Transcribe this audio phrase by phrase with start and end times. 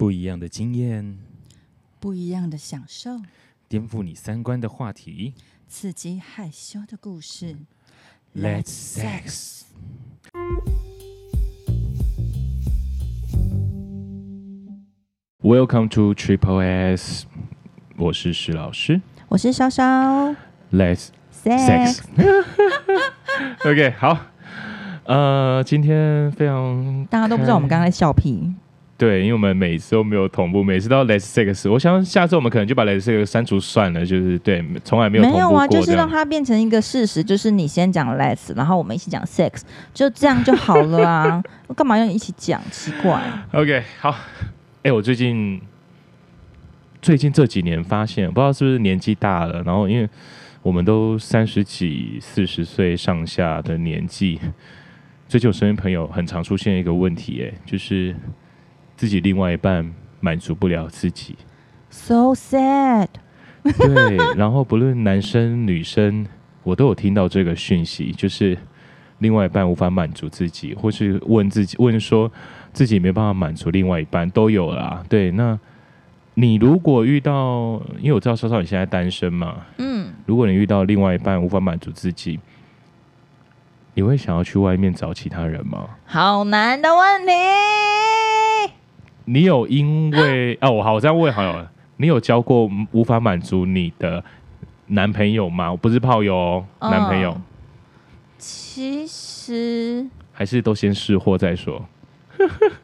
[0.00, 1.18] 不一样的经验，
[1.98, 3.20] 不一样的享受，
[3.68, 5.34] 颠覆你三观的话题，
[5.68, 7.54] 刺激害羞的故事。
[8.34, 9.64] Let's sex。
[15.42, 17.26] Welcome to Triple S，
[17.98, 20.34] 我是石老师，我是稍稍。
[20.72, 21.08] Let's
[21.44, 22.00] sex。
[23.68, 24.18] OK，好。
[25.04, 28.54] 呃，今天非常大家都不知道我们刚刚在笑屁。
[29.00, 31.70] 对，因为我们每次都没有同步，每次都要 Let's sex。
[31.70, 35.38] 我想下次我们可能就把 Let's sex 删除算了，就是对，从来没有同步。
[35.38, 39.62] 没有啊，就是让它变成一个事实，就是你先讲 Let's，然后我们一起讲 sex，
[39.94, 41.42] 就这样就好了啊。
[41.66, 42.60] 我 干嘛要一起讲？
[42.70, 43.22] 奇怪。
[43.54, 44.14] OK，好。
[44.82, 45.58] 哎，我最近
[47.00, 50.06] 最近这几年发现，不知道是不是年纪大了，然后因为
[50.60, 54.38] 我们都三十几、四十岁上下的年纪，
[55.26, 58.14] 最近我身边朋友很常出现一个问题，哎，就是。
[59.00, 59.90] 自己另外一半
[60.20, 61.34] 满足不了自己
[61.88, 63.08] ，so sad。
[63.62, 66.26] 对，然后不论男生女生，
[66.62, 68.58] 我都有听到这个讯息，就是
[69.20, 72.30] 另外一半无法满足自己，或是问自己问说
[72.74, 75.02] 自己没办法满足另外一半，都有啦。
[75.08, 75.58] 对，那
[76.34, 82.38] 你如果遇到，因为我知道稍稍你现在单身嘛，嗯，如果你遇到另外一半无法满足自己，
[83.94, 85.88] 你会想要去外面找其他人吗？
[86.04, 87.32] 好难的问题。
[89.32, 91.64] 你有因为哦，我好，我这样问好友，
[91.98, 94.24] 你有交过无法满足你的
[94.88, 95.70] 男朋友吗？
[95.70, 97.40] 我不是炮友哦，哦，男朋友。
[98.38, 101.86] 其实还是都先试货再说。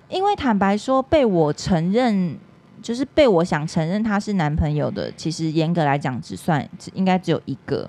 [0.08, 2.36] 因为坦白说，被我承认，
[2.81, 7.88] 就是被我想承认他是男朋友的，其实严格来讲，只算应该只有一个。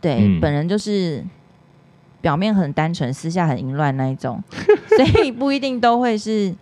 [0.00, 1.22] 对，嗯，本人就是
[2.22, 4.42] 表面很单纯，私下很淫乱那一种，
[4.96, 6.54] 所以不一定都会是。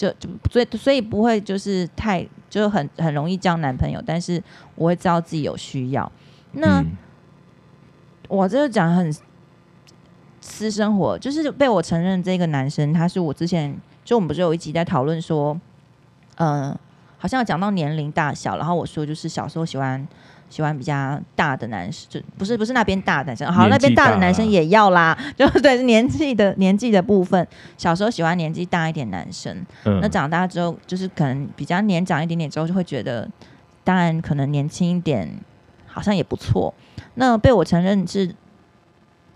[0.00, 4.42] 就就所以所以不会就是太就很很容易交男朋友，但是
[4.74, 6.10] 我会知道自己有需要。
[6.52, 6.96] 那、嗯、
[8.26, 9.14] 我这个讲很
[10.40, 15.60] 私生活，就是被我承认这个男生，他是我之前就我们不是有一集在讨论说，
[16.36, 16.80] 嗯、呃，
[17.20, 20.04] 好像有讲到年龄大小，然后我说就是小时候喜欢。
[20.50, 27.46] 喜欢比较大的男生，就不是不是那边大的男生，好，那边大的男生也要啦， 就对，年纪的年纪的部分。
[27.78, 33.30] 小时候喜欢年纪大一点男生，嗯，那长大之后，就是可能比较年长一点点之后，就会觉得，
[33.84, 35.32] 当然可能年轻一点
[35.86, 36.74] 好像也不错。
[37.14, 38.34] 那被我承认是，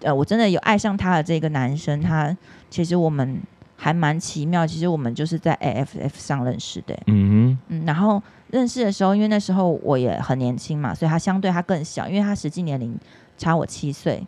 [0.02, 2.36] 呃，我真的有爱上他的这个男生，他
[2.68, 3.40] 其实我们
[3.76, 8.22] 还蛮奇妙，其实我们就是在 AFF 上认识的，嗯哼，嗯，然后。
[8.50, 12.96] 认识的时候，因为那时候我也很年轻嘛，所以他相对他更小，因为他实际年龄
[13.36, 14.24] 差我七岁。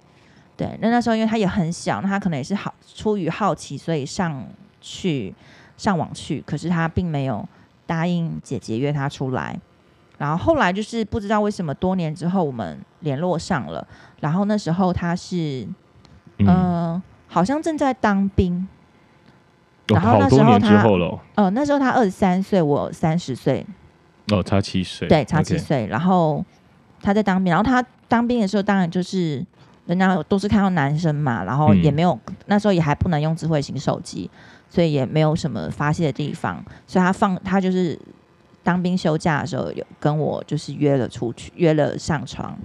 [0.56, 4.44] 对，那那时候因为他也很小，那他可能也是好出于好奇，所以上
[4.80, 5.32] 去
[5.76, 7.48] 上网去，可是他并没有
[7.86, 9.56] 答应姐姐约他出来。
[10.18, 13.86] 然后后来就是不知道为什么，多年之后我们联络上了。
[14.18, 15.68] 然后那时候他是，
[16.38, 18.66] 嗯、呃，好像正在当兵。
[19.88, 23.64] 然后那时候他，哦，呃，那时候他二十三岁，我三十岁。
[24.32, 25.86] 哦，差七岁，对，差七岁。
[25.86, 26.44] 然后
[27.00, 29.44] 他在当兵，然后他当兵的时候，当然就是
[29.86, 34.28] 人家都是看到男生嘛，然后也没有、嗯、那时候也还不能用智慧型手机，
[34.68, 36.60] 所以也没有什么发泄的地方。
[36.88, 37.96] 所以他放他就是
[38.64, 42.58] 当兵休假的时候，有跟我就是约了出去，约了上床。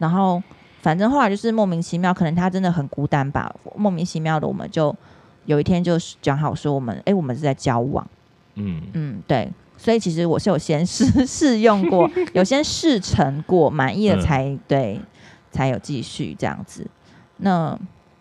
[0.00, 0.42] 然后
[0.82, 4.92] 反正后来就是莫名其妙，可能他真的很孤单吧，莫名其妙的，我们就
[5.48, 8.06] 有一天就讲好说，我们哎，我们是在交往。
[8.56, 9.50] 嗯嗯，对。
[9.78, 15.00] 所以其实我是有先试试用过， 有先试成过，满意了才、嗯、对，
[15.50, 16.86] 才有继续这样子。
[17.38, 17.78] 那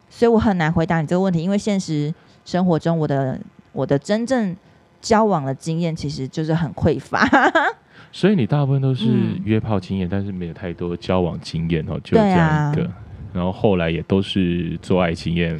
[0.09, 2.13] 所以我很难回答你这个问题，因为现实
[2.45, 3.37] 生活中我的
[3.73, 4.55] 我的真正
[5.01, 7.27] 交往的经验其实就是很匮乏。
[8.13, 9.09] 所以你大部分都是
[9.43, 12.93] 约炮经验、嗯，但是没有太多交往经验哦，就这样一个、啊。
[13.33, 15.59] 然后后来也都是做爱经验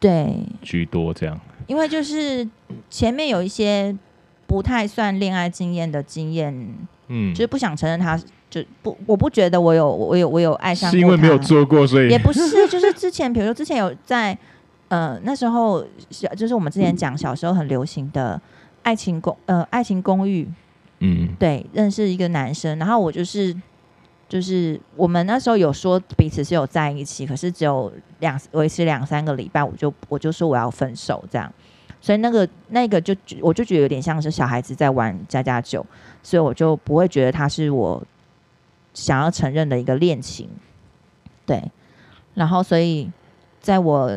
[0.00, 0.34] 对。
[0.62, 1.38] 居多这样。
[1.68, 2.48] 因为就是
[2.88, 3.96] 前面有一些。
[4.46, 6.52] 不太算恋爱经验的经验，
[7.06, 8.20] 嗯，就是不想承认他，
[8.50, 12.08] 就不，我不觉得我有，我有，我有爱上，是因为没有做过，所以。
[12.08, 14.36] 也不是，就是之前，比如说之前有在，
[14.88, 18.42] 呃，那时候小，就是我们之前讲小时候很流行的
[18.82, 20.48] 爱情公，呃，爱情公寓，
[20.98, 23.54] 嗯，对，认识一个男生，然后我就是，
[24.30, 31.52] 就是我们那时候有说彼此是有在一起，可是只有两维持两三个礼拜，我就我就说我要分手这样。
[32.00, 35.84] 所以那个那个就我就觉得有点像是小孩子在玩家家酒，
[36.22, 38.00] 所以我就不会觉得他是我
[38.94, 40.48] 想要承认的一个恋情，
[41.44, 41.60] 对。
[42.34, 43.10] 然后所以
[43.60, 44.16] 在我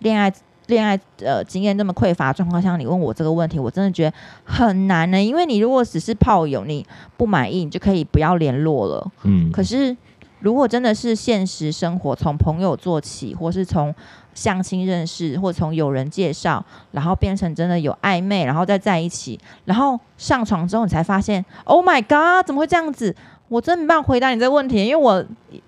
[0.00, 0.30] 恋爱
[0.66, 5.22] 恋爱呃经验这么匮乏状况下，你问我这个问题，我真的觉得很难呢。
[5.22, 9.10] 因为你如果只是炮友，你不满意，你就可以不要联络了。
[9.24, 9.96] 嗯，可是
[10.40, 13.94] 如果真的是现实生活，从朋友做起，或是从
[14.34, 23.14] 相亲认识，或从有人介绍，然后变成真的有暧昧，然后再在一起，然后上床之后，你才发现，Oh my God，怎么会这样子？
[23.48, 25.24] 我真没办法回答你这个问题，因为我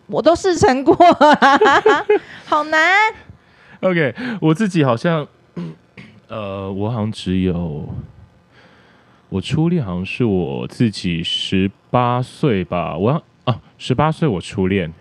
[0.07, 0.97] 我都试成过，
[2.47, 2.81] 好难。
[3.81, 5.27] OK，我自己好像，
[6.29, 7.89] 呃，我好像只有
[9.29, 12.97] 我初恋，好像是我自己十八岁吧。
[12.97, 14.93] 我啊，十八岁我初恋，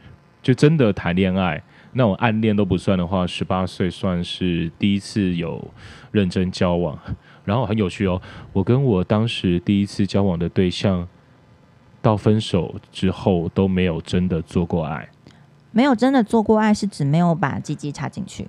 [0.42, 1.64] 就真的谈恋爱。
[1.98, 5.66] 那种暗恋都不算的话，十八岁算是第一次有
[6.12, 7.00] 认真交往，
[7.46, 8.22] 然后很有趣哦。
[8.52, 11.08] 我跟我当时第一次交往的对象，
[12.02, 15.08] 到分手之后都没有真的做过爱。
[15.72, 18.46] 没有真的做过爱，是指没有把鸡鸡插进去。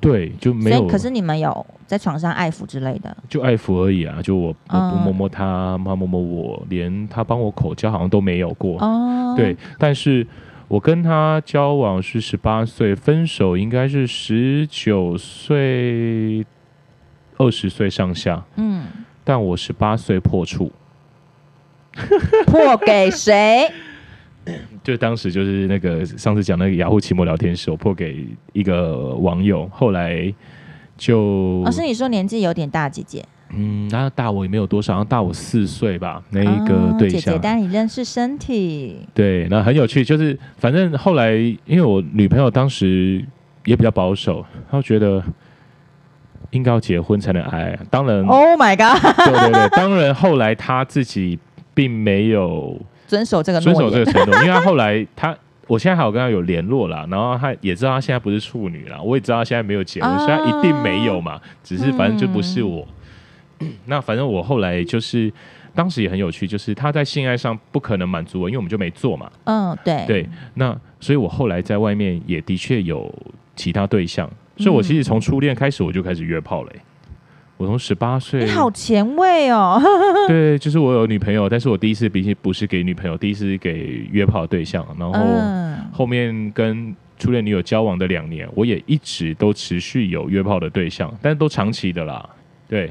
[0.00, 0.86] 对，就没有。
[0.86, 3.16] 可是你们有在床上爱抚之类的？
[3.28, 4.20] 就爱抚而已啊！
[4.22, 8.78] 就我我不摸摸他，他摸摸我，连他帮我口交好像都没有过。
[8.80, 9.34] 哦。
[9.36, 10.26] 对，但是。
[10.68, 16.44] 我跟他交往是十八岁，分手应该是十九岁、
[17.38, 18.44] 二十岁上下。
[18.56, 18.84] 嗯，
[19.24, 20.70] 但我十八岁破处，
[22.44, 23.66] 破给谁？
[24.82, 30.32] 就当时就是那个上次讲那个雅虎奇摩聊天室，我破给一个网友，后来
[30.96, 31.62] 就……
[31.64, 33.24] 老师，你说年纪有点大，姐姐。
[33.50, 36.22] 嗯，他大我也没有多少，然后大我四岁吧。
[36.28, 38.98] 那一个对象，哦、姐姐带你认识身体。
[39.14, 41.32] 对，那很有趣，就是反正后来，
[41.64, 43.24] 因为我女朋友当时
[43.64, 45.24] 也比较保守，她觉得
[46.50, 47.74] 应该要结婚才能爱。
[47.90, 49.00] 当然，Oh my God！
[49.16, 51.38] 对对对，当然后来她自己
[51.72, 52.78] 并没有
[53.08, 62.86] 遵守这个遵守这个承诺，因为他后来他，我现在还有跟他有联络啦，然后他也知道他现在不是处女啦，我也知道他现在没有结婚，哦、所以他一定没有嘛，只是反正就不是我。
[63.60, 65.32] 嗯那反正我后来就是，
[65.74, 69.28] 当时也很有趣，就是他在性爱上不可能满足我，因为我们就没做嘛。
[69.44, 70.04] 嗯，对。
[70.06, 73.12] 对，那所以我后来在外面也的确有
[73.56, 76.72] 其他对象，所以我其实从初恋开始我就开始约炮嘞。
[77.58, 79.78] 我从十八岁，你好前卫哦。
[80.28, 85.18] 对，就是我有女朋友，但是我第一次毕竟不是给女朋友，第一次是给约炮的对象，然后
[85.92, 92.26] 后面跟初恋女友交往的两年，我也一直都持续有约炮的对象，但是都长期的啦。
[92.66, 92.90] 对。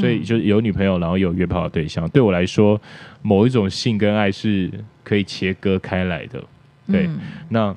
[0.00, 2.08] 所以就是有女朋友，然后有约炮的对象。
[2.08, 2.80] 对我来说，
[3.20, 4.70] 某一种性跟爱是
[5.04, 6.42] 可以切割开来的。
[6.90, 7.20] 对，嗯、
[7.50, 7.76] 那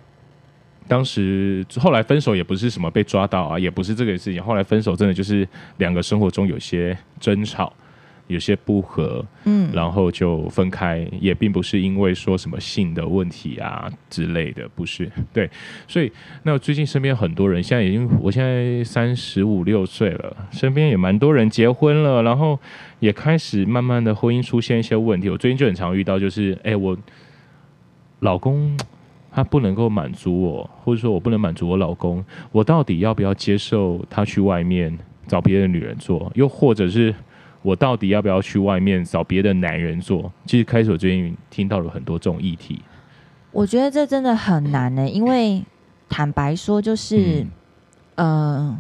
[0.90, 4.44] 当时后来分手也不是什么被抓到啊，也不是这个事情。
[4.44, 5.48] 后来分手真的就是
[5.78, 7.72] 两个生活中有些争吵。
[8.30, 15.50] 有些不和，嗯，然后就分开，也并不是因为说什么性的问题啊之类的，不是，对，
[15.88, 16.12] 所以
[16.44, 22.60] 那最近身边很多人，现在已经，我现在三十五六岁了，身边也蛮多人结婚了，然后
[23.00, 25.28] 也开始慢慢的婚姻出现一些问题。
[25.28, 26.96] 我最近就很常遇到，就是，哎，我
[28.20, 28.78] 老公
[29.44, 34.98] 他不能够满足我，或者说我不能满足我老公，我到底要不要接受他去外面
[35.28, 37.14] 找别的女人做，又或者是？
[37.62, 40.32] 我到底要不要去外面找别的男人做？
[40.46, 42.82] 其实开始我最近听到了很多这种议题。
[43.52, 45.62] 我觉得这真的很难呢、欸，因为
[46.08, 47.46] 坦白说，就是，
[48.16, 48.78] 嗯、呃，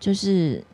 [0.00, 0.64] 就是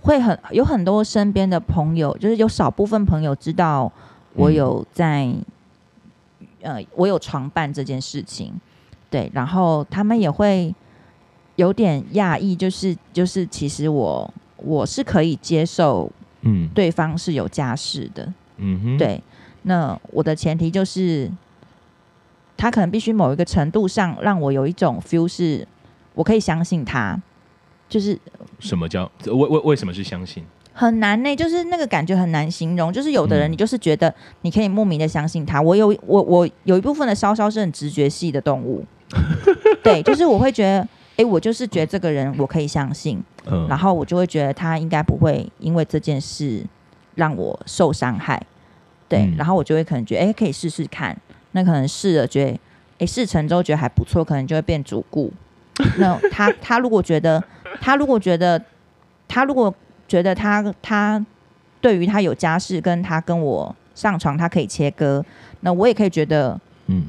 [0.00, 3.92] 会很有很多身边的朋友，就是有少部分朋友知道
[4.32, 5.44] 我有在，嗯、
[6.60, 8.52] 呃，我有床伴这件事情，
[9.10, 10.74] 对，然后他们也会
[11.56, 16.10] 有点讶异，就是就是其实我我是可以接受。
[16.42, 19.20] 嗯，对方是有家室的，嗯哼，对。
[19.62, 21.28] 那我的前提就是，
[22.56, 25.66] 他可能必须某一个程度上让我有一种 feel，是
[26.14, 27.20] 我可以相信他。
[27.88, 28.16] 就是
[28.60, 30.44] 什么叫为为为什么是相信？
[30.78, 32.92] 很难呢、欸，就是那个感觉很难形容。
[32.92, 35.60] 就是有的人，你就是觉得你可以莫名的相信他。
[35.60, 38.84] 我有我我有一部分的稍稍是很直觉系的动物，
[39.82, 40.88] 对，就是我会觉得。
[41.18, 46.64] 哎，我就是觉得这个人我可以相信，嗯，然后我就会觉得他应该不会因为这件事
[47.16, 48.40] 让我受伤害，
[49.08, 51.20] 对，嗯，然后我就会可能觉得，哎，可以试试看，
[51.50, 52.60] 那可能试了觉得，
[53.00, 55.32] 哎，试成之后觉得还不错，可能就会变主顾。
[55.96, 57.42] 那他他如果觉得，
[57.80, 58.62] 他如果觉得，
[59.26, 59.74] 他如果
[60.08, 61.24] 觉得他他
[61.80, 65.24] 对于他有家室，跟他跟我上床，他可以切割，
[65.60, 67.04] 那我也可以觉得，嗯，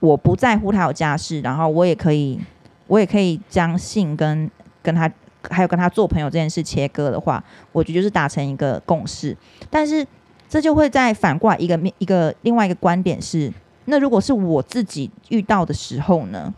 [0.00, 2.40] 我不在乎他有家室，然后我也可以。
[2.88, 4.50] 我也可以将性跟
[4.82, 5.12] 跟他
[5.50, 9.36] 还有跟他做朋友这件事切割的话，我觉得就是达成一个共识。
[9.68, 10.06] 但是
[10.48, 13.52] 这就会再反过来一个面一个另外一个观点是，
[13.84, 16.54] 那如果是我自己遇到的时候呢？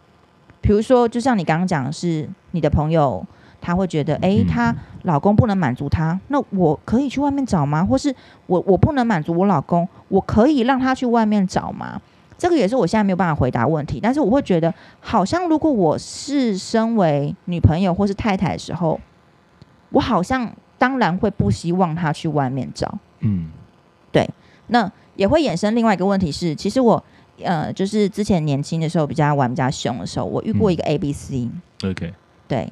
[0.60, 3.26] 比如说，就像你刚刚讲的是你的朋友，
[3.60, 7.84] 她会觉得，哎、欸，她老公不能满足她，那我可以去外面找吗？
[7.84, 8.14] 或是
[8.46, 12.00] 我我不能满足我老公，我可以让他去外面找吗？
[12.38, 14.00] 这个也是我现在没有办法回答问题。
[14.02, 18.98] 但是我会觉得，好像如果我是身为女朋友或是太太的时候，
[19.90, 22.98] 我好像当然会不希望他去外面找。
[23.20, 23.50] 嗯，
[24.10, 24.28] 对。
[24.68, 27.02] 那也会衍生另外一个问题是，其实我。
[27.42, 31.48] 呃，就是之前年轻的时候比较玩比较凶的时候，我遇过一个 A B C、
[31.82, 31.90] 嗯。
[31.90, 32.12] OK，
[32.46, 32.70] 对，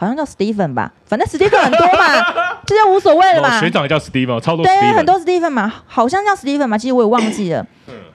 [0.00, 3.58] 好像叫 Stephen 吧，反正 Stephen 很多嘛， 这就无所谓了嘛。
[3.58, 4.64] 学长也叫 Stephen，超多。
[4.64, 7.66] 对，很多 Stephen 嘛，好像叫 Stephen 嘛，其实我也忘记了。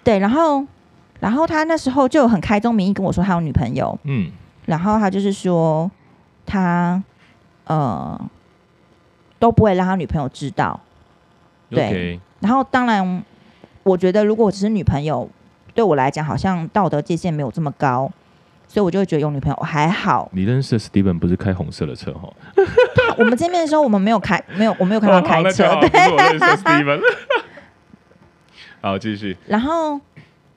[0.01, 0.65] 对，然后，
[1.19, 3.99] 然后他那时候就很开宗明义跟我说他有女朋友。
[4.03, 4.31] 嗯。
[4.65, 5.91] 然后他就是说
[6.45, 7.03] 他
[7.65, 8.19] 呃
[9.37, 10.79] 都不会让他女朋友知道。
[11.69, 12.19] 对。
[12.39, 13.23] 然后当然。
[13.85, 15.29] 我觉得，如果我只是女朋友，
[15.75, 18.09] 对我来讲，好像道德界限没有这么高，
[18.73, 20.27] 所以我就会觉得有女朋友还好。
[20.33, 22.27] 你认识的 Steven 不是开红色的车哈？
[23.19, 25.63] 我们见面的时候，我们没有开，没有，我没有看到开车。
[25.79, 26.99] 对， 我认识 Steven。
[28.81, 29.37] 好，继续。
[29.45, 30.01] 然后，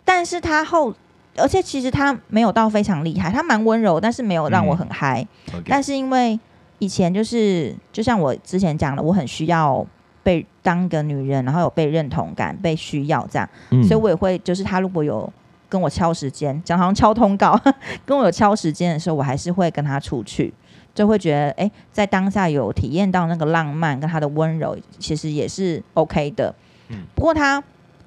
[0.03, 0.95] 但是他后，
[1.37, 5.63] 而且其实他没有到非常厉害，他蛮温柔，但是没有让我很嗨、嗯。
[5.67, 6.41] 但是因为
[6.79, 9.87] 以前就是，就像我之前讲的，我很需要。
[10.23, 15.33] 被当个女人，然后有被认同感、被需要这样，嗯、所以我也会就是他如果有
[15.69, 17.61] 跟我敲时间，讲好像敲通告，
[18.05, 20.53] 跟我有敲时间的时候，我还是会跟他出去，
[20.95, 26.55] 就会觉得哎、欸，在当下有体验到那个浪漫跟他的温柔，其实也是 OK 的。
[26.89, 27.63] 嗯、不过他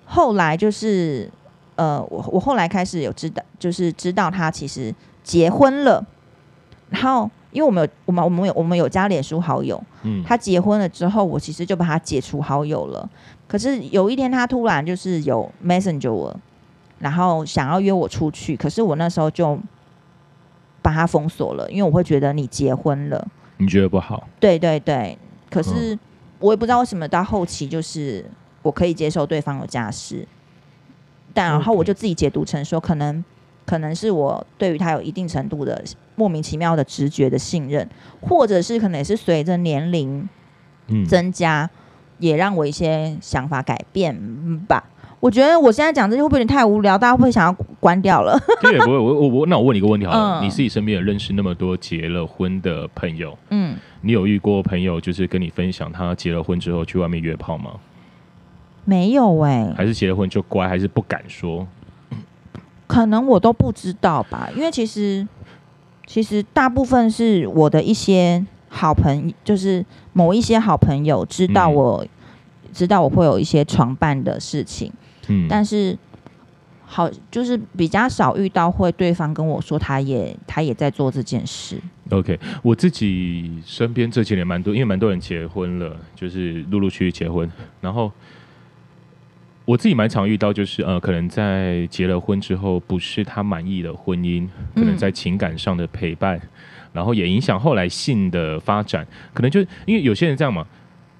[0.05, 1.29] 后来就是
[1.75, 6.05] 呃，我我后来开始有知道，就是知道他其实结婚了，
[6.89, 7.29] 然后。
[7.51, 13.09] 因为我们有我们我们有我们有加脸书好友，嗯，他结婚了之后，我其实就把他解除好友了。
[13.47, 16.39] 可是有一天他突然就是有 Messenger 我，
[16.99, 19.57] 然后想要约我出去，可是我那时候就
[20.81, 23.27] 把他封锁了，因为我会觉得你结婚了，
[23.57, 24.27] 你觉得不好？
[24.39, 25.17] 对对对，
[25.49, 25.97] 可是
[26.39, 28.23] 我也不知道为什么到后期就是
[28.61, 30.27] 我可以接受对方有家室，
[31.33, 33.23] 但然后我就自己解读成说可能。
[33.65, 35.83] 可能是我对于他有一定程度的
[36.15, 37.87] 莫名其妙的直觉的信任，
[38.19, 40.27] 或者是可能也是随着年龄
[41.07, 41.77] 增加，嗯，
[42.17, 44.83] 也让我一些想法改变吧。
[45.19, 46.97] 我觉得我现在讲这些会不会有点太无聊？
[46.97, 48.39] 大家会不会想要关掉了？
[48.61, 48.97] 对，不会。
[48.97, 57.71] 我我我，那我问你一个问题好了，嗯，你自己身边有认识那么多结了婚的朋友，嗯，你有遇过朋友就是跟你分享他结了婚之后去外面约炮吗？
[58.85, 61.67] 没有哎，欸，还是结了婚就乖，还是不敢说？
[62.87, 65.27] 可能我都不知道吧，因为其实
[66.07, 72.09] 其实大部分是我的一些好朋友，就是某一些好朋友知道我、嗯、
[72.73, 74.91] 知道我会有一些床伴的事情，
[75.29, 75.97] 嗯，但是
[76.85, 81.79] 好就是比较少遇到会对方跟我说他也他也在做这件事。
[82.09, 88.11] OK，我自己身边这几年蛮多，因为蛮多人结婚了，就是陆陆续续结婚，然后。
[89.65, 96.49] 我自己蛮常遇到，就是呃，可能在结了婚之后，不是他满意的婚姻，可能在情感上的陪伴，嗯、
[96.91, 99.05] 然后也影响后来性的发展。
[99.31, 100.65] 可能就因为有些人这样嘛，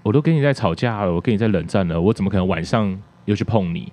[0.01, 3.91] 我都跟你在吵架了，我跟你在冷战了，我怎么可能晚上又去碰你？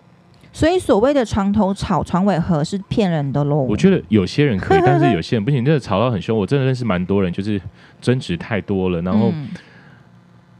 [0.52, 3.56] 所以所谓的床头吵，床尾和是骗人的喽。
[3.56, 6.36] 我觉得有些人可以， 但是有些人不行，真的吵到很凶。
[6.36, 7.60] 我真的认识蛮多人，就是
[8.00, 9.30] 争执太多了，然后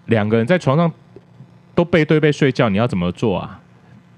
[0.06, 0.92] 两个人在床上
[1.74, 3.58] 都背对背睡觉，你要怎么做啊？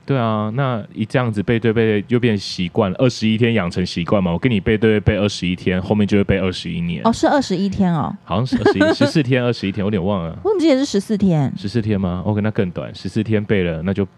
[0.05, 4.33] 对啊，那一这样子背对背又变习惯了，二十一天养成习惯嘛。
[4.33, 7.03] 我跟你背对背背二十一天，后面就会背二十一年。
[7.05, 10.31] 哦，是二十一天哦，好像是二十一十四天，二十一天，我有点忘了。
[10.43, 11.53] 我怎么记得是十四天？
[11.57, 14.09] 十四天吗？OK，那更短，十四天背了，那就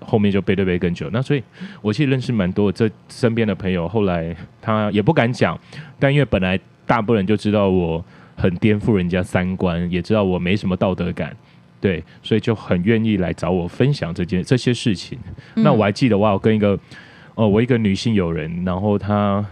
[0.00, 1.08] 后面就背对背更久。
[1.12, 1.42] 那所以，
[1.82, 5.58] 我其实认识蛮多这身边的朋友，后来他也不敢讲，
[5.98, 8.04] 但因为本来大部分人就知道我
[8.36, 11.36] 很颠覆人家三观，也知道我没什么道德感。
[11.80, 15.18] 对，所以就很愿意来找我分享这件这些事情。
[15.54, 16.78] 嗯、那我还记得，我跟一个
[17.34, 19.42] 哦，我一个女性友人，然后她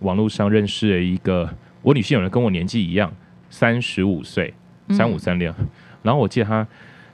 [0.00, 1.48] 网络上认识了一个
[1.80, 3.10] 我女性友人，跟我年纪一样，
[3.48, 4.52] 三十五岁，
[4.90, 5.50] 三五三六。
[5.58, 5.66] 嗯、
[6.02, 6.66] 然后我记得她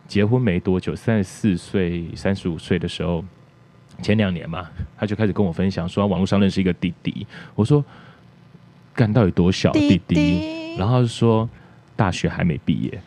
[0.06, 3.24] 结婚没多久，三十四岁、三十五岁的时候，
[4.02, 4.68] 前两年嘛，
[4.98, 7.26] 他就开始跟我分享说，网络上认识一个弟弟。
[7.54, 7.84] 我说，
[8.94, 10.76] 干到底多小弟弟？
[10.78, 11.48] 然后就说
[11.96, 13.00] 大学还没毕业。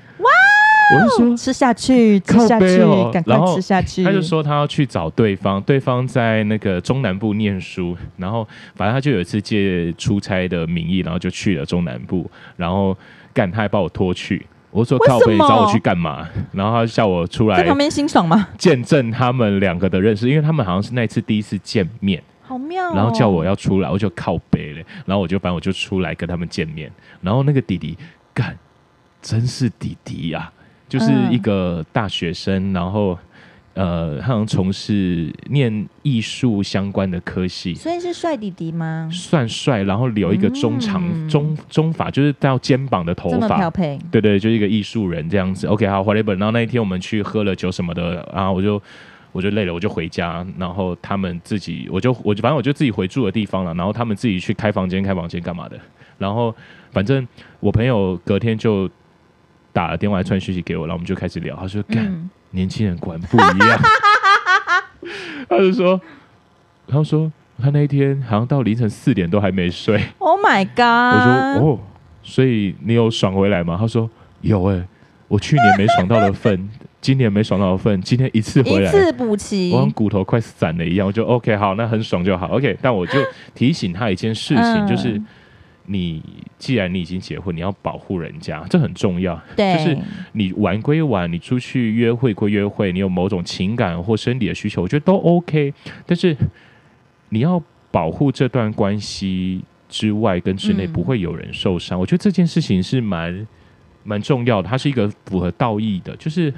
[0.89, 2.77] 我就说吃下去，吃下去，
[3.12, 4.06] 赶快吃下去。
[4.06, 12.98] 他就说他要去找对方，对方在那个中南部念书，然后反正他就有一次借出差的名义，然后就去了中南部，然后
[13.34, 14.46] 干他还把我拖去。
[14.77, 16.29] 我说靠北，你找我去干嘛？
[16.51, 18.48] 然后他叫我出来在旁边欣赏吗？
[18.60, 22.22] 见证他们两个的认识，因为他们好像是那次第一次见面。
[22.43, 22.93] 好妙、哦。
[22.96, 24.84] 然后叫我要出来，我就靠北了。
[25.07, 26.91] 然后我就反正我就出来跟他们见面。
[27.22, 27.98] 然后那个弟弟
[28.36, 28.55] 干，
[29.19, 30.53] 真是弟弟呀、啊，
[30.88, 33.17] 就是一个大学生，嗯、然后。
[33.77, 39.07] 呃，他好像从事念艺术相关的科系，所以是帅弟弟吗？
[39.13, 43.69] 算帅，然后留一个中长、嗯、中中发，就是到肩膀的头发，
[44.10, 45.67] 对对，就是一个艺术人这样子。
[45.67, 46.31] OK，好，whatever。
[46.31, 48.81] 然后那一天我们去喝了酒什么的，然后我就
[49.31, 50.43] 我就累了，我就回家。
[50.57, 53.75] 然后他们自己，我就我就反正我就自己回住的地方了。
[53.75, 55.79] 然后他们自己去开房间，开房间干嘛的？
[56.17, 56.51] 然后
[56.89, 57.27] 反正
[57.60, 58.89] 我朋友隔天就
[59.72, 61.55] 打了电话传讯息给我，然后我们就开始聊。
[61.55, 62.03] 他说干。
[62.07, 63.80] 嗯年轻人果然不一样，
[65.50, 66.00] 他就说，
[66.88, 70.01] 他说他那一天好像到凌晨四点都还没睡。
[70.20, 70.77] Oh my god！
[70.77, 71.80] 我说哦，
[72.24, 73.77] 所以你有爽回来吗？
[73.80, 74.10] 他说
[74.42, 74.88] 有哎、欸，
[75.27, 76.70] 我去年没爽到的份，
[77.01, 81.06] 今年没爽到的份，今天一次回来，一次补齐，我骨头快散了一样。
[81.06, 82.77] 我就 OK 好，那很爽就好 OK。
[82.82, 83.13] 但我就
[83.54, 85.22] 提醒他一件事情，嗯、就是。
[85.89, 86.22] 你
[86.60, 89.41] 既然你已经结婚，你要保护人家，这很重要。
[89.56, 89.98] 对，就是
[90.34, 95.74] 你玩归玩，你出去约会归约会，你有某种情感或生理的需求，我觉得都 OK。
[96.06, 96.36] 但是
[97.29, 103.48] 你要保护这段关系之外跟之内不会有人受伤，嗯、我觉得这件事情是蛮
[104.03, 104.67] 蛮重要的。
[104.67, 106.53] 它是一个符合道义的，就是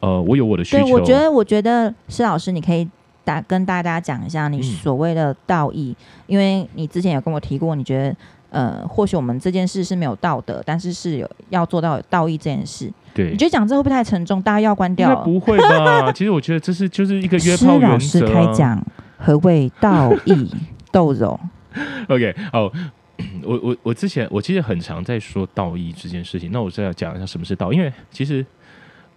[0.00, 0.82] 呃，我有我的需求。
[0.82, 2.88] 对，我觉得，我觉得施老师，你可以
[3.22, 8.16] 打跟大家讲一下你所谓的道义，嗯、因为你之前有跟我提过，你觉得。
[8.50, 12.90] 呃，或许我们这件事是没有道德，但是是有要做到有道义这件事。
[13.12, 14.40] 对，你觉得讲这会不会太沉重？
[14.42, 15.14] 大家要关掉？
[15.24, 16.12] 不会吧？
[16.12, 17.98] 其实我觉得这是就是一个 约炮原则。
[17.98, 18.82] 施老师开讲
[19.18, 20.50] 何谓道义
[20.92, 21.38] 斗柔？
[22.08, 22.70] OK，好，
[23.42, 26.50] 我我我之前我其实很常在说道义这件事情。
[26.52, 28.44] 那我再要讲一下什么是道义，因为其实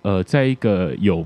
[0.01, 1.25] 呃，在一个有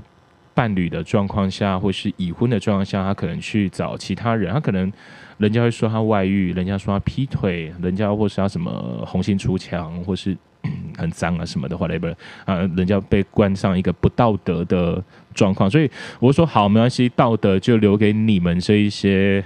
[0.52, 4.92] 伴侣的状况下，或是已婚的状况下，他可能去找其他人，他可能。
[5.38, 10.36] 人家会说他外遇，人家说他劈腿，人家或是他什么红杏出墙，或是
[10.96, 12.14] 很脏啊什么的，whatever
[12.44, 15.02] 啊，人家被冠上一个不道德的
[15.34, 19.44] 状况，所以我说好，没关系，道德就留给你们这一些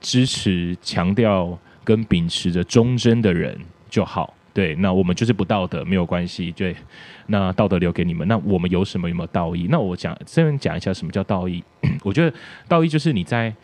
[0.00, 3.58] 支持、强调跟秉持着忠贞的人
[3.90, 4.32] 就好。
[4.54, 6.50] 对，那我们就是不道德，没有关系。
[6.52, 6.74] 对，
[7.26, 8.26] 那道德留给你们。
[8.26, 9.08] 那我们有什么？
[9.08, 9.66] 有没有道义？
[9.70, 11.62] 那我讲这边讲一下什么叫道义。
[12.02, 12.34] 我觉得
[12.66, 13.54] 道义就是你在。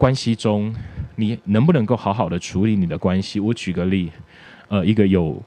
[0.00, 0.74] 关系中，
[1.16, 3.38] 你能不能够好好的处理你的关系？
[3.38, 4.10] 我举个例，
[4.68, 5.42] 呃，一个有，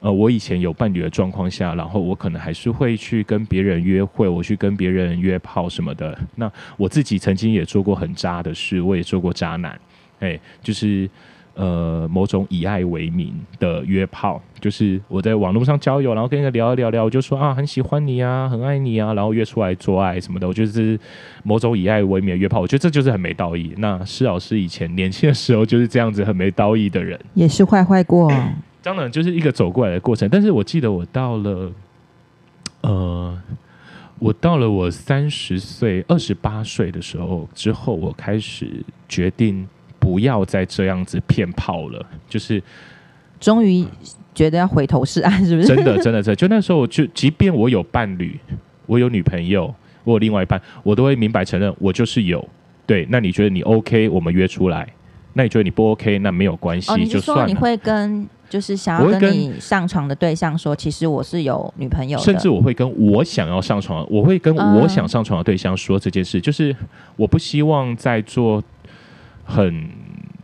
[0.00, 6.14] 呃，我以前有伴侣的状况下，然后我可能还是会去跟别人约会，我去跟别人约炮什么的。
[6.34, 9.80] 那我自己曾经也做过很渣的事，我也做过渣男，
[10.20, 11.08] 哎，就是。
[11.56, 20.46] 呃，某种以爱为名的约炮，就是我在网络上交友，然后跟人家聊一聊聊，我就说啊，很喜欢你啊，很爱你啊，然后约出来做爱什么的。
[20.46, 21.00] 我觉得是
[21.44, 23.72] 某种以爱为名的约炮，我觉得这就是很没道义。
[23.78, 28.30] 那施老师以前年轻的时候就是这样子很没道义的人，也是坏坏过。
[28.82, 30.28] 当然就是一个走过来的过程。
[30.30, 31.72] 但是我记得我到了，
[32.82, 33.42] 呃，
[34.18, 39.66] 我到了我三十岁、二十八岁的时候之后，我开始决定。
[40.06, 42.62] 不要再这样子骗炮了，就是
[43.40, 43.84] 终于
[44.32, 45.66] 觉得要回头是岸，是不是？
[45.66, 48.38] 真的，真的，真的，就那时候，就即便我有伴侣，
[48.86, 52.48] 我有女朋友，我有另外一半，我都会明白承认，我就是有。
[52.86, 54.86] 对，那你觉得你 OK，我们约出来；
[55.32, 57.46] 那你觉得你不 OK，那没有关系，就算了。
[57.46, 66.76] 你会跟就是想要跟你上床的对象说，其实我是有女朋友的，甚至我会跟我想要上床，我会跟我想上床的对象说这件事，嗯、就是
[67.16, 68.62] 我不希望在做。
[69.46, 69.88] 很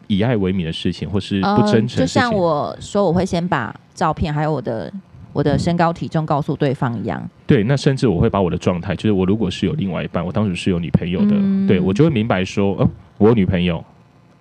[0.06, 2.00] 以爱为名的事情，或是不真诚、呃。
[2.00, 4.90] 就像我说，我会先把照片还有我的
[5.32, 7.22] 我的身高体重告诉对方一样。
[7.46, 13.84] 对，那甚至我会把我的状态，就是我如果是有另外一半，我当时是有女朋友的，嗯、对我就会明白说，呃，我有女朋友，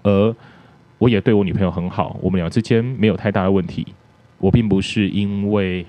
[0.04, 0.36] 而
[0.98, 3.88] 我也对我女朋友很好，我们俩之间没有太大的问题。
[4.38, 5.86] 我并不是因为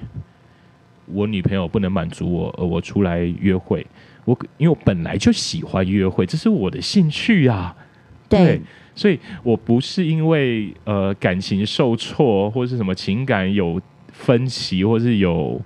[1.06, 3.86] 我女朋友不能满足我，而我出来约会。
[4.24, 7.74] 我因为我本来就喜欢约会，这是我的兴趣啊。
[8.38, 8.60] 对，
[8.94, 13.80] 所以我不是因为呃感情受挫，或是什么情感有
[14.12, 15.60] 分歧，或是有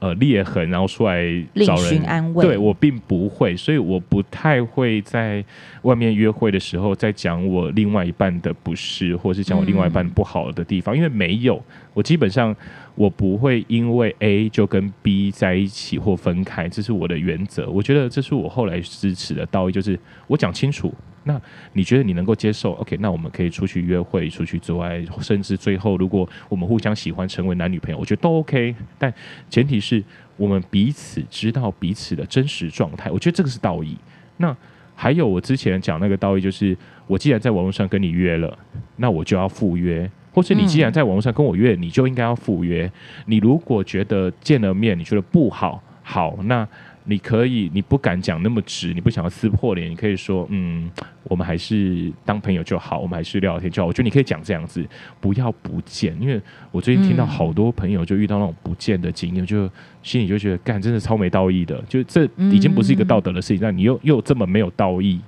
[0.00, 1.22] 呃裂痕，然后出来
[1.64, 2.44] 找人安慰。
[2.44, 5.44] 对，我并不会，所以我不太会在
[5.82, 11.62] 外面约会的时候再讲我另外一半的不是，或是讲我另外一半不好的地方，嗯、因为没有，
[11.94, 12.54] 我基本上
[12.96, 17.70] 我不会因为 A 就跟 B 在一起或分开，这是我的原则。
[17.70, 20.92] 我觉得这是我后来支持的道义，就是我讲清楚。
[21.24, 21.40] 那
[21.72, 28.74] 你觉得你能够接受？OK，那我们可以出去约会，出去之外，甚至最后如果我们互相喜欢，成为男女朋友，我觉得都 OK。
[28.98, 29.12] 但
[29.48, 30.02] 前提是
[30.36, 33.96] 我们彼此知道彼此的真实状态，我觉得这个是道义。
[34.36, 34.56] 那
[34.94, 38.56] 还有我之前讲那个道义，就是我既然在网络上跟你约了，
[38.96, 40.10] 那我就要赴约。
[40.32, 42.90] 或是你既然在网络上跟我约，你就应该要赴约。
[43.26, 46.68] 你如果觉得见了面你觉得不好，好，那
[47.04, 50.90] 你可以，你不敢讲那么直，你不想要撕破脸，你可以说，嗯，
[51.24, 53.86] 我们还是当朋友就好，我们还是聊聊天就好。
[53.86, 54.82] 我觉得你可以讲这样子，
[55.20, 56.40] 不要不见，因为
[56.70, 59.70] 我最近听到好多朋友就遇到那种不见的经验，就
[60.02, 65.20] 心里就觉得，干，真的超没道义的，就这已经不是一个道德的事情，那你又又这么没有道义，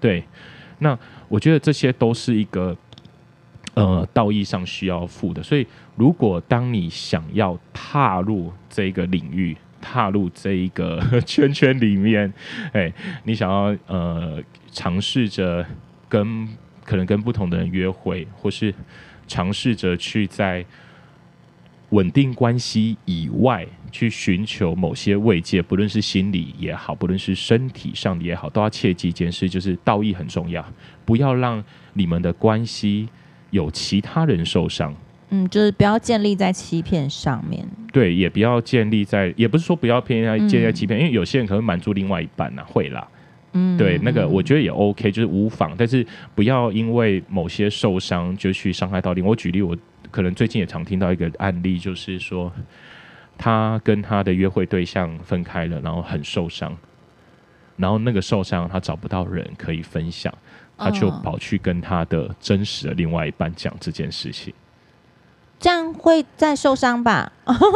[0.00, 0.24] 对，
[0.78, 2.76] 那我觉得这些都是一个。
[3.74, 5.64] 呃，道义上需要负的，所以
[5.94, 12.32] 如果当你想要踏入这个领域，踏入这一个 圈圈里面，
[12.72, 12.92] 哎，
[13.24, 15.64] 你想要呃尝试着
[16.08, 16.48] 跟
[16.84, 18.74] 可能跟不同的人约会，或是
[19.26, 20.64] 尝试着去在
[21.90, 30.64] 稳定关系以外去寻求某些慰藉，不论是心理也好，不论是身体上的也好，都要切记一件事，就是道义很重要，
[31.04, 31.62] 不要让
[31.94, 33.08] 你们的关系。
[33.50, 34.94] 有其他人受伤，
[35.30, 37.68] 嗯，就是不要建立在欺骗上面。
[37.92, 43.06] 对，也不要建立在，也不是说不要偏要建立在欺骗，嗯，因为有些人可能满足另外一半呐，啊，会啦。
[43.52, 49.24] 嗯，对，那个我觉得也 OK，就是无妨，但是不要因为某些受伤就去伤害到另。
[49.24, 49.76] 我举例，我
[50.10, 52.52] 可能最近也常听到一个案例，就是说
[53.36, 56.76] 他跟他的约会对象分开了，然后很受伤，
[57.76, 60.32] 然后那个受伤他找不到人可以分享。
[60.82, 64.50] 他就跑去跟他的真实的另外一半讲这件事情，
[65.60, 67.30] 这样会再受伤吧？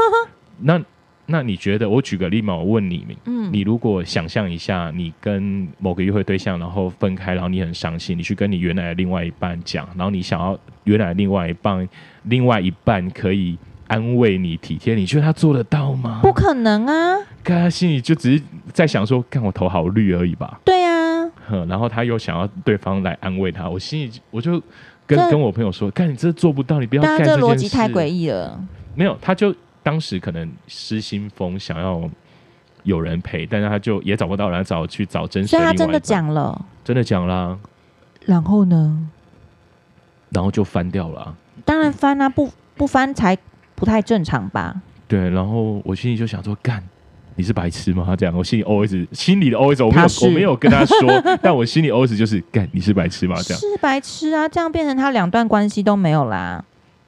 [0.61, 0.83] 那
[1.27, 1.89] 那你觉得？
[1.89, 11.89] 我举个例嘛，我问你，嗯，你如果想象一下，你跟某个约会对象然后分开，然后你很伤心，你去跟你原来的另外一半讲，然后你想要原来的另外一半，
[12.25, 16.21] 另外一半可以安慰你、体贴你，你觉得他做得到吗？
[16.23, 17.19] 不可能啊！
[17.43, 18.43] 看他心里就只是
[18.73, 20.61] 在想说，看我头好绿而已吧？
[20.65, 21.31] 对呀、啊。
[21.69, 24.63] 然后他又想要对方来安慰他，我心里我就
[25.07, 28.59] 跟跟我朋友说：“看你这做不到，你不要干这件事。”这逻辑太诡异了。
[28.95, 32.09] 没有，他就当时可能失心疯，想要
[32.85, 35.59] 有人陪，但是他就也找不到人，找去找真实的。
[35.59, 37.59] 所以他真的讲了，真的讲了。
[38.25, 39.09] 然后呢？
[40.31, 41.37] 然后就翻掉了。
[41.65, 43.37] 当然翻啊，不不翻才
[43.75, 44.81] 不太正常吧？
[45.07, 45.29] 对。
[45.31, 46.83] 然后我心里就想说：“干。”
[47.37, 48.05] 你是白痴吗？
[48.07, 53.35] 他这样，我心里 always 心里的 always 我没有，我没有跟他说， 但我心里 always 就是干，你是白痴吗？
[53.43, 56.65] 这样是白痴啊，这样变成他两段关系都没有啦，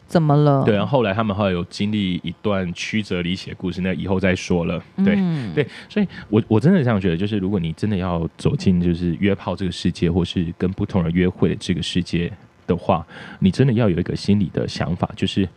[0.09, 0.65] 怎么了？
[0.65, 4.83] 对，然后后来他们后来有经历一段曲折离奇的故事，那以后再说了。
[5.05, 12.33] 对、嗯、对，所以我我真的这样觉得，就是如果你真的要走进就是约炮这个世界，或是跟不同人约会的这个世界
[12.67, 13.07] 的话，
[13.39, 15.49] 你真的要有一个心理的想法，就是。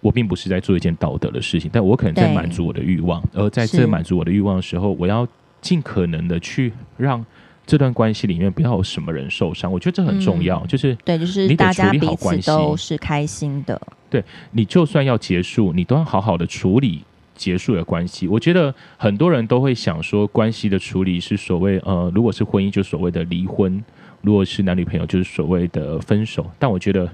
[0.00, 3.22] 我并不是在做一件道德的事情，但我可能在满足我的欲望。
[3.34, 5.28] 而在这满足我的欲望的时候，我要
[5.60, 7.24] 尽可能的去让
[7.66, 9.70] 这段关系里面不要有什么人受伤。
[9.70, 13.78] 我觉得这很重要，嗯、就是对，就是你得处理好关系，都是开心的。
[14.08, 18.26] 对，你就算要结束，你都要好好的处理结束的关系。
[18.26, 23.78] 我觉得很多人都会想说，关系的处理是所谓呃，如果是婚姻，就所谓的离婚；
[24.22, 26.50] 如果是男女朋友，就是所谓的分手。
[26.58, 27.06] 但我觉得。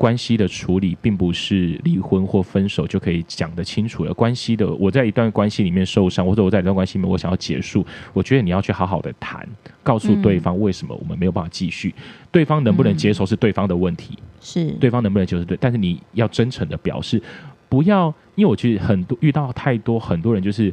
[0.00, 4.14] 关系的处理并不是离婚或分手就可以讲得清楚的。
[4.14, 7.84] 关系的，我在一段关系里面受伤，或者我在一段关系里面我想要结束，
[8.14, 9.46] 我觉得你要去好好的谈，
[9.82, 11.94] 告诉对方为什么我们没有办法继续，
[12.32, 14.70] 对方能不能接受是对方的问题，是。
[14.80, 17.22] 对方能不能接受对，但是你要真诚的表示，
[17.68, 20.72] 不要因为我觉得很多遇到太多很多人就是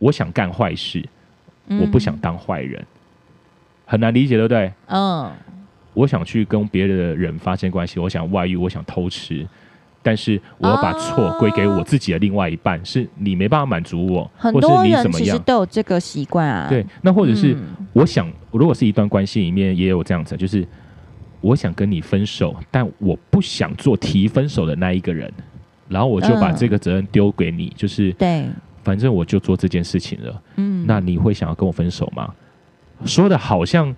[0.00, 1.00] 我想干坏事，
[1.68, 2.84] 我不想当坏人，
[3.84, 4.72] 很难理解，对不对？
[4.88, 5.30] 嗯。
[5.94, 9.46] 我想去跟别的人发生关系，我想外遇，我想偷吃，
[10.02, 15.24] 但是我要把错归给我自己的另外一半，是你没办法满足我，或是你怎么样？
[15.24, 16.66] 其实都有这个习惯啊。
[16.68, 17.56] 对，那或者是
[17.92, 20.66] 我想，如果是一段关系里面也有这样子，就是
[21.40, 25.32] 我想跟你分手，但我不想做提分手的那一个人，
[25.88, 28.46] 然后我就把这个责任丢给你，就是对，
[28.82, 30.42] 反正我就做这件事情了。
[30.56, 32.34] 嗯，那你会想要跟我分手吗？
[33.06, 33.94] 说的好像。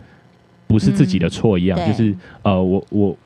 [0.66, 3.16] 不是自己的错一样，嗯、就是呃，我我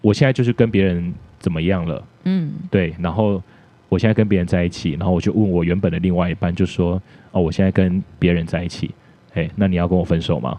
[0.00, 3.42] 我现在就是跟别人怎么样了，嗯，对，然后
[3.88, 7.00] 我现在跟别人在一起，然后我就问我原本的另外一半，就说
[7.32, 8.90] 哦，我现在跟别人在一起，
[9.34, 10.58] 哎，那你要跟我分手吗？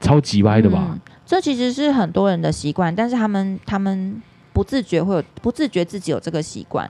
[0.00, 0.90] 超级歪的吧？
[0.92, 6.88] 嗯、这其实是很多人的习惯，但是他们他们不自觉会有不自觉自己有这个习惯。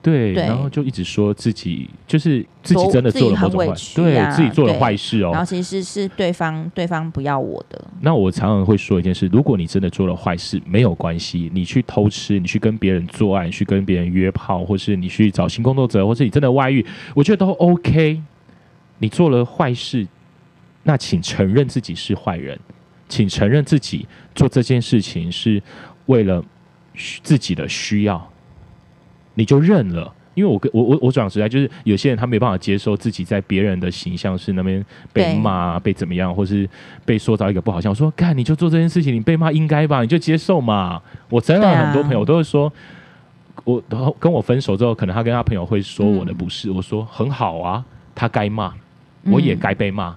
[0.00, 5.30] 对，然后就一直说自己就是自己真的做了很委屈，对自己做了坏事哦。
[5.32, 7.84] 然后其实是对方对方不要我的。
[8.00, 16.84] 那我常常会说一件事：如果你真的做了坏事，没有关系，你去偷吃，你去跟别人做爱，去跟别人约炮，或是你去找性工作者，或是你真的外遇，
[17.14, 18.22] 我觉得都 OK。
[19.00, 20.06] 你做了坏事，
[20.82, 22.58] 那请承认自己是坏人，
[23.08, 25.62] 请承认自己做这件事情是
[26.06, 26.44] 为了
[27.22, 28.30] 自己的需要，
[29.38, 30.12] 你就认了。
[30.34, 36.68] 因为我跟我我我讲实在，就是有些人他没办法接受自己在别人的形象是那边被骂、被怎么样，或是
[37.04, 37.90] 被塑造一个不好像。
[37.90, 41.02] 我说，干你就做这件事情，你被骂应该吧，你就接受嘛。
[41.28, 42.72] 我真的很多朋友都会说，
[43.64, 43.82] 我
[44.20, 48.72] 跟我分手之后，可能他跟他朋友会说我的不是，我说很好啊，他该骂，
[49.24, 50.14] 我也该被骂。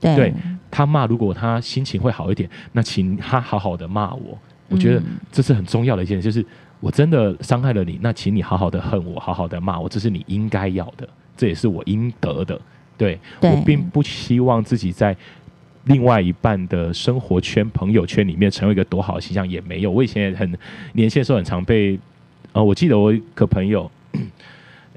[0.00, 0.32] 对，
[0.70, 4.38] 他骂，如果他心情会好一点，那请他好好的骂我。
[4.68, 5.02] 我觉得
[5.32, 6.46] 这是很重要的一件事，就是。
[6.80, 12.56] 我真的伤害了你，那请你好好的恨我，好好的骂我，这是你应该要的，这也是我应得的。
[12.96, 15.16] 对，对我并不希望自己在
[15.86, 19.90] 另外一半的生活圈、朋友圈里面成为一个多好的形象，也没有。
[19.90, 20.56] 我以前也很
[20.92, 21.98] 年轻的时候，很常被
[22.52, 23.90] 呃，我记得我一个朋友，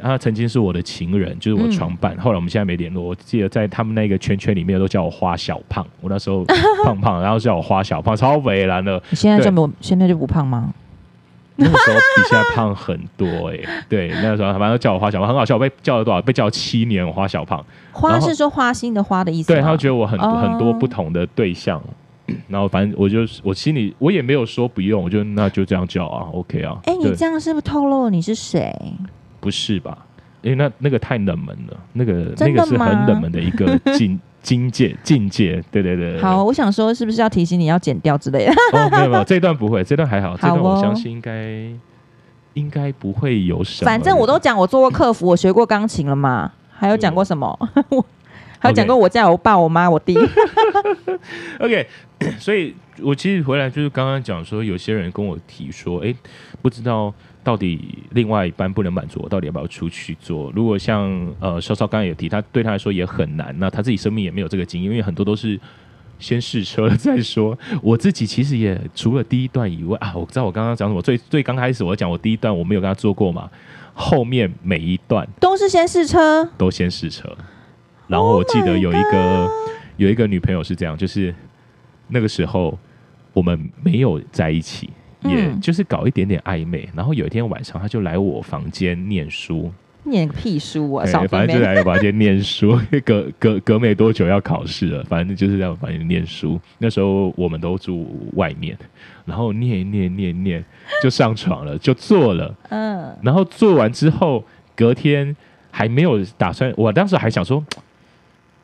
[0.01, 2.13] 他曾经是我的情人，就是我床伴。
[2.15, 3.03] 嗯、后来我们现在没联络。
[3.03, 6.45] 我记得在他们那个圈圈里面都叫我花小胖，我那时候
[6.83, 9.01] 胖胖，然后叫我花小胖，超肥然的。
[9.09, 10.73] 你现在就没有，现在就不胖吗？
[11.57, 15.55] 那个时候比现在胖很多哎、欸， 对，那个时候反正叫我花小胖，很好笑。
[15.55, 16.21] 我被叫了多少？
[16.21, 17.63] 被叫了七年，我花小胖。
[17.91, 19.53] 花是说花心的花的意思。
[19.53, 21.79] 对，他觉得我很、哦、很多不同的对象，
[22.47, 26.79] 然后反正我就我心里我也没有说不用，我就那就这样叫啊，OK 啊。
[26.85, 28.73] 哎、欸，你这样是不是透露你是谁？
[29.41, 29.97] 不是吧？
[30.41, 34.17] 因为那那个太冷门了，那个那个是很冷门的一个 境。
[34.41, 36.19] 境界境界，对对对。
[36.19, 38.51] 好，我想说，是不是要提醒你要剪掉之类的？
[38.73, 41.69] 哦，没有没有，这段不会，这段还好，好哦、这段我相信应该
[42.55, 43.85] 应该不会有什么。
[43.85, 47.55] 反正我都讲，我做过客服，我学过钢琴了嘛，还有讲过什么？
[47.89, 48.03] 我
[48.57, 50.17] 还有讲过我家我爸、我妈、我弟。
[51.61, 51.87] OK，
[52.39, 56.11] 所以我其实回来就是刚刚讲说，有些人跟我提说，哎，
[56.63, 57.13] 不知道。
[57.43, 60.51] 到底另外一半不能满足我，到底要不要出去做？
[60.55, 63.55] 如果像呃，稍稍刚刚也提，他对他来说也很难。
[63.57, 65.59] 那他自己生命也没有这个经验，因为很多都是
[66.19, 67.57] 先试车了再说。
[67.81, 71.01] 我自己其实也除了第一段以外啊，我知道我刚刚讲什么。
[71.01, 73.49] 最最刚开始我讲我第一段我没有跟他做过嘛，
[73.95, 77.27] 后面每一段都是先试车，都先试车。
[78.07, 79.49] 然后我记得有一个
[79.97, 81.33] 有一个女朋友是这样，就是
[82.09, 82.77] 那个时候
[83.33, 84.91] 我们没有在一起。
[85.23, 89.71] 也就是搞一点点暧昧，然后有一天晚上，他就来我房间念书，
[90.03, 91.05] 念个屁书啊！
[91.05, 96.59] 欸、反正就来我房间念书，隔隔隔没多久要考试了，反正就是在我房间念书。
[96.79, 98.75] 那时候我们都住外面，
[99.25, 100.65] 然后念念念念，
[101.03, 102.55] 就上床了，就做了。
[102.69, 104.43] 嗯，然后做完之后，
[104.75, 105.35] 隔天
[105.69, 107.63] 还没有打算，我当时还想说，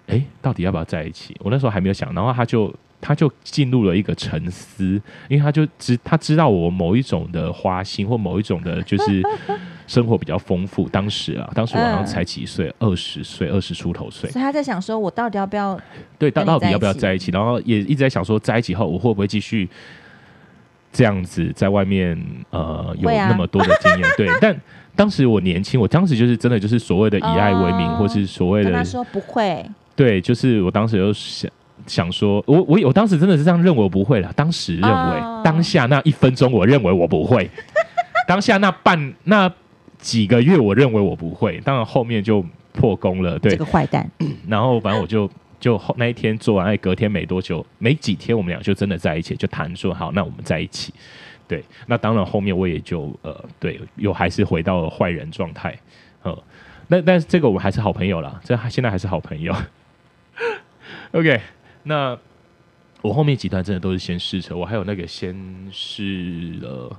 [0.08, 1.36] 哎、欸，到底要不要在一起？
[1.42, 2.74] 我那时候还没有想，然后他就。
[3.00, 9.22] 他就进入了一个沉思，因为他就知他知道我某一种的花心或某一种的，就是
[9.86, 10.90] 生活比较丰富。
[10.90, 14.30] 当时啊，当时我好像才几岁，二十岁，二十出头岁。
[14.32, 15.80] 所以他在想说，我到底要不要？
[16.18, 17.32] 对，到到底要不要在一起？
[17.32, 19.70] 然后也一直在想说，在一起后我会不会继续
[20.92, 24.10] 这样子在外面呃有那么多的经验？
[24.18, 24.60] 对， 但
[24.96, 29.64] 当时我年轻，我当时就是真的就是所谓的以爱为名，或是所谓的他说不会。
[29.96, 31.50] 对，就是我当时就想。
[31.86, 34.32] 想说，我我我当时真的是这样认为，我不会了。
[34.34, 35.44] 当时认为，oh.
[35.44, 37.46] 当下那一分钟，我认为我不会；
[38.28, 39.52] 当下那半那
[40.00, 41.60] 几个月，我认为我不会。
[41.60, 43.38] 当然后面就破功了。
[43.40, 44.10] 对，这个坏蛋。
[44.48, 50.94] 然后反正我就就那一天做完，哎，隔天没多久，没几天，我们俩就真的在一起，就谈说好，那我们在一起。
[51.48, 55.74] 对，那当然后面我也就呃，对，又还是回到了坏人状态。
[56.24, 56.44] 呃，
[56.88, 59.56] 那但是这个我们还是好朋友啦，这现在还是好朋友。
[61.12, 61.40] OK。
[61.88, 62.18] 那
[63.02, 65.34] 我后面几段真的都是先试车，我还有那个先
[65.72, 66.94] 试了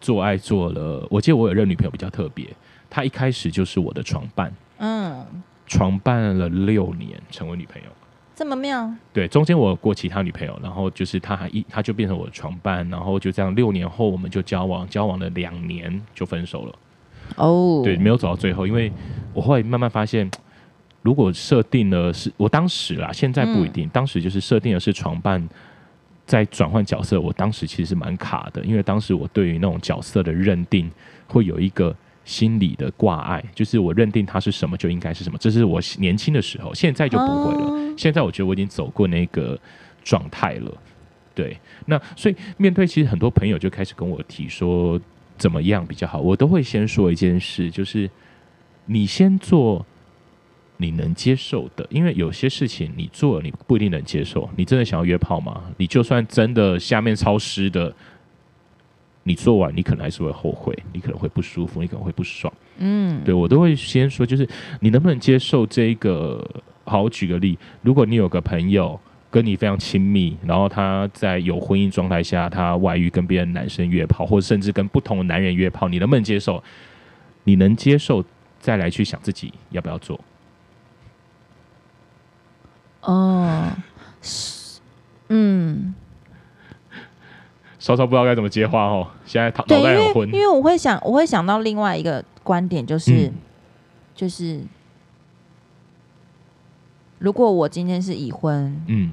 [0.00, 1.06] 做爱做了。
[1.10, 2.46] 我记得我有任女朋友比较特别，
[2.90, 5.24] 她一开始就是我的床伴，嗯，
[5.66, 7.88] 床伴了六年，成为女朋友，
[8.36, 8.92] 这么妙？
[9.14, 16.74] 对，中间我有过其他女朋友，然后就是她还一，她就变成我的床伴，然后就这样六年后我们就交往，交往了两年就分手了。
[17.36, 18.92] 哦，对，没有走到最后，因为
[19.32, 20.30] 我后来慢慢发现。
[21.08, 23.86] 如果设定了是我当时啦，现在不一定。
[23.86, 25.42] 嗯、当时就是设定的是床伴
[26.26, 30.90] 在转换角色，我当时其实是蛮卡的，因为当时我对于那种角色的认定
[31.26, 35.38] 会有一个心理的挂碍，就是我认定他是什么就应该是什么。
[35.40, 37.70] 这是我年轻的时候，现在就不会了。
[37.70, 39.58] 哦、现在我觉得我已经走过那个
[40.04, 40.70] 状态了。
[41.34, 45.00] 对，那所以面对其实很多朋友就开始跟我提说
[45.38, 48.10] 怎么样比较好，我都会先说一件事，就是
[48.84, 49.86] 你先做。
[50.80, 54.48] 你能接受的，因为有些事情你做了，你不一定能接受。
[54.56, 55.62] 你真的想要约炮吗？
[55.76, 57.92] 你就算真的下面超湿的，
[59.24, 62.52] 你做完你可能还是会后悔，你可能会不舒服，你可能会不爽。
[62.78, 64.48] 嗯，对，我都会先说，就是
[64.80, 66.48] 你能不能接受这个
[66.84, 68.98] 好，我举个例，如果你有个朋友
[69.30, 76.62] 跟你非常亲密，然后他在有婚姻状态下，他外遇跟别的男生约炮，或者甚至跟不同的男人约炮，你能不能接受？
[77.42, 78.24] 你能接受，
[78.60, 80.18] 再来去想自己要不要做？
[83.02, 83.70] 哦，
[84.22, 84.80] 是，
[85.28, 85.94] 嗯。
[87.78, 90.28] 稍稍不知道该怎么接话哦，现在脑袋有昏。
[90.32, 93.34] 因为我会想，我会想到另外一个观点，就是，嗯、
[94.14, 94.60] 就是，
[97.18, 99.12] 如果我今天是已婚，嗯，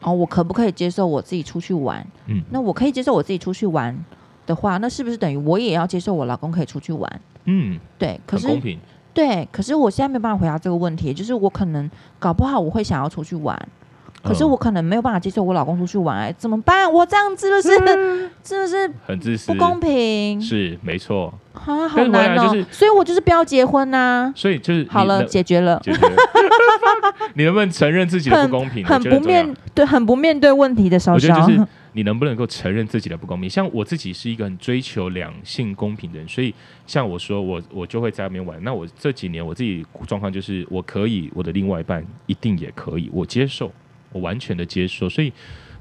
[0.00, 2.06] 哦，我可不可以接受我自己出去玩？
[2.26, 3.94] 嗯，那我可以接受我自己出去玩
[4.46, 7.20] 的话，那是不是等于我也要接受我老公可以出去玩？
[7.44, 8.46] 嗯，对，可是，
[9.14, 13.56] 对，可是我现在没办法回答这个问题，就是我可能搞不好我会想要出去玩。
[14.24, 16.90] 可是我可能没有办法接受我老公出去玩，哎，怎么办？
[16.92, 17.70] 我这样是不是，
[18.44, 19.52] 是不是很自私？
[19.52, 20.40] 不公平？
[20.40, 21.34] 是没错。
[21.54, 22.64] 啊，好难哦。
[22.70, 24.32] 所以我就是不要结婚呐。
[24.36, 25.80] 所以就是好了，解决了。
[25.82, 26.14] 解决了。
[27.34, 28.86] 你能不能承认自己的不公平？
[28.86, 31.16] 很不面对，很不面对问题的时候。
[31.16, 33.48] 我觉得就是 你能不能够承认自己的不公平？
[33.48, 36.54] 像我自己是一个很追求两性公平的人，所以
[36.86, 38.62] 像我说，我我就会在外面玩。
[38.64, 43.72] 那我这几年我自己状况就是，我可以，我的另外一半一定也可以，我接受。
[44.12, 45.32] 我完全的接受，所以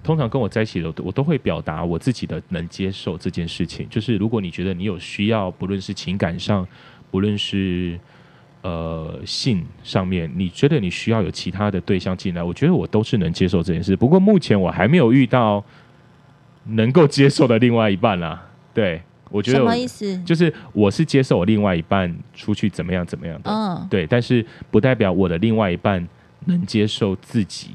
[0.02, 3.86] 通常跟我在一起的，我都会表达我自己的能接受这件事情。
[3.89, 6.65] 就是如果你觉得你有需要，不论是情感上，
[7.12, 8.00] 不论是
[8.62, 13.97] 呃性上面，你觉得你需要有其他的对象进来，我觉得我都是能接受这件事。
[13.97, 15.62] 不过目前我还没有遇到
[16.65, 18.47] 能够接受的另外一半啦、啊。
[18.74, 20.17] 对，我觉得什么意思？
[20.24, 26.08] 就是我是接受我另外一半出去怎么样怎么样的，嗯，对，但是不代表我的另外一半
[26.45, 27.71] 能接受自己。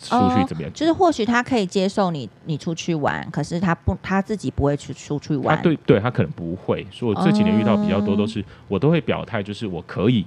[0.00, 0.70] 出去怎么样？
[0.70, 5.56] 哦，就是或许他可以接受你，你出去玩，可是他不，他自己不会去出去玩。
[5.56, 6.86] 啊、对对，他可能不会。
[6.92, 10.24] 所以我这几年遇到比较多都是，嗯、我都会表态，就是我可以。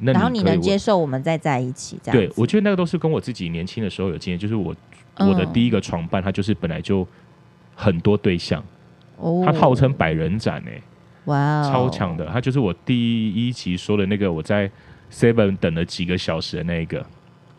[0.00, 2.20] 那你可以，然后你能接受我们再在一起这样？
[2.20, 4.36] 对，我觉得那个都是跟我自己年轻的时候有经验。
[4.36, 4.74] 就是我
[5.18, 7.06] 我的第一个床伴，他就是本来就
[7.74, 8.62] 很多对象，
[9.16, 10.82] 哦、他号称百人斩哎、欸，
[11.26, 12.26] 哇、哦，超强的。
[12.26, 14.70] 他就是我第一集说的那个，我在
[15.10, 17.04] Seven 等了几个小时的那一个。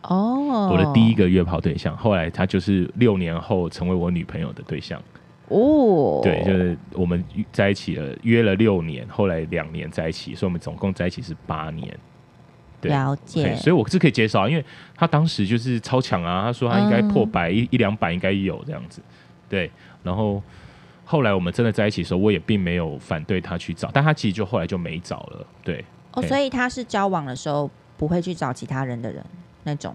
[0.02, 5.02] 哦，我的第一个约炮对象，后来他就是六年后成为我女朋友的对象。
[5.48, 11.96] 哦，对，就是我们在一起了，约了六年，后来两年在一起，所以我们总共在一起是八年。
[12.86, 13.54] 对，了解。
[13.56, 19.00] 所以我是可以接受，因为他当时就是超强啊，他说他应该破百、嗯、一一两百应该有这样子。
[19.48, 19.70] 对，
[20.02, 20.42] 然后
[21.04, 25.46] 后来我们真的在一起的时候，我也并没有反对他去找，但他其实就后来就没找了。
[25.62, 29.24] 对，哦，所以他是交往的时候不会去找其他人的人。
[29.68, 29.92] 那种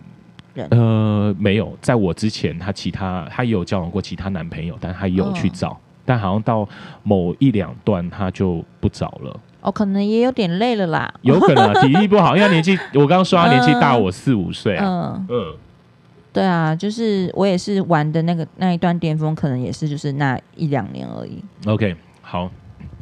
[0.54, 6.68] 人呃，没有，在我之前，他其他他也有交往过其他男朋友，但他有去找，哦、但好像到
[7.04, 9.40] 某一两段他就不找了。
[9.62, 14.86] 哦，可能也有点累了啦，有可能、啊、 体力不好，因为他年纪，我刚刚说他年纪大我四五岁啊。
[14.86, 15.56] 嗯嗯，
[16.34, 21.44] 对啊，就是我也是玩的那个那一段巅峰，可能也是就是那一两年而已。
[21.66, 22.50] OK，好，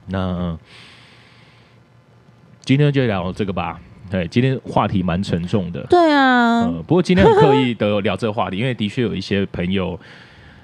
[0.08, 0.58] 那
[2.66, 3.80] 今天就聊这个吧。
[4.12, 5.86] 对，今天话题蛮沉重的。
[5.88, 10.00] 对啊，呃，不过今天很刻意的聊这个话题，因为的确有一些朋友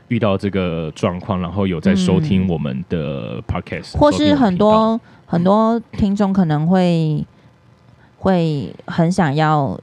[0.08, 7.26] 遇到这个状况，然后有在收听我们的 podcast，、嗯、或是很多很多听众可能会
[8.18, 9.80] 会很想要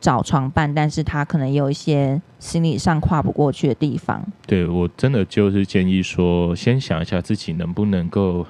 [0.00, 4.24] 找床伴，但是他可能有一些心理上跨不过去的地方。
[4.46, 8.46] 对，我真的就是建议说，先想一下自己能不能够。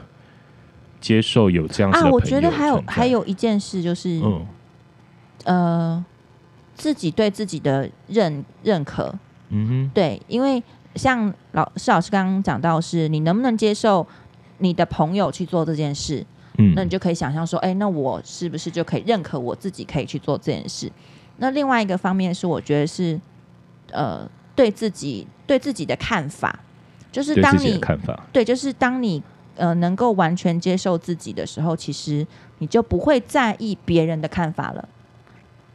[0.98, 4.46] 接受有这样子的啊，我觉得还有还有一件事就是，嗯，
[5.44, 6.05] 呃，
[6.74, 9.14] 自己对自己的认认可，
[9.50, 10.61] 嗯哼，对，因为
[10.96, 14.06] 像老施老师刚刚讲到，是你能不能接受
[14.59, 16.24] 你的朋友去做这件事，
[16.59, 20.90] 嗯，那你就可以想象说，哎，那我是不是就可以认可我自己可以去做这件事？
[21.37, 23.20] 那另外一个方面是，我觉得是，
[23.92, 26.59] 呃，对自己对自己的看法，
[27.12, 29.22] 就是当你看法，对，就是当你。
[29.59, 32.26] 呃，能够完全接受自己的时候，其实
[32.59, 34.87] 你就不会在意别人的看法了。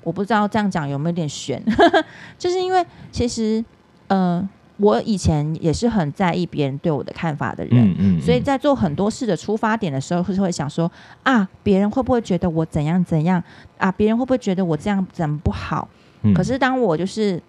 [0.03, 1.59] 我不知道这样讲有没有点悬，
[2.37, 3.65] 就是因为其实，
[4.05, 4.47] 呃，
[4.81, 10.91] 我以前也是很在意别人对我的看法的人，嗯嗯嗯，所以在做很多事的出发点的时候，会会想说
[11.23, 13.41] 啊，别人会不会觉得我怎样怎样
[13.77, 13.91] 啊？
[13.91, 15.87] 别人会不会觉得我这样怎么不好？
[16.23, 17.41] 嗯，可是当我就是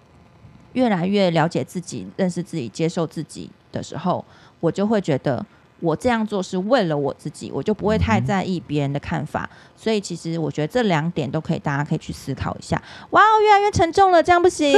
[0.74, 4.24] 越来越了解自己、认识自己、接受自己的时候，
[4.60, 5.44] 我就会觉得。
[5.82, 9.50] 我这样做是为了我自己，我就不会太在意别人的看法。
[9.52, 12.80] 嗯、所以其实我觉得这两点都可以，大家可以去思考一下。
[13.10, 14.72] 哇，越来越沉重了，这样不行。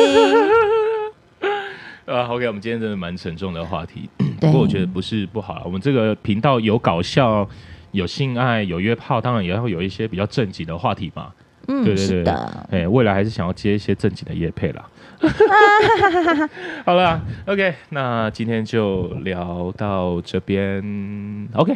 [2.06, 4.08] 啊，OK，我们今天真的蛮沉重的话题，
[4.40, 5.62] 不过我觉得不是不好。
[5.64, 7.48] 我们这个频道有搞笑，
[7.92, 11.32] 有性爱，有约炮，当然也要有一些比较正经的话题嘛。
[11.66, 12.66] 嗯，对对对，的。
[12.70, 14.84] 哎，未来还是想要接一些正经的业配啦。
[16.84, 21.48] 好了，OK，那今天就聊到这边。
[21.54, 21.74] OK，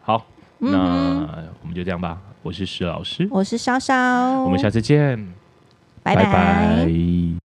[0.00, 0.26] 好，
[0.60, 0.78] 嗯、那
[1.60, 2.18] 我们就这样吧。
[2.42, 5.18] 我是石老师，我是潇潇，我们下次见，
[6.02, 6.24] 拜拜。
[6.24, 7.43] 拜拜。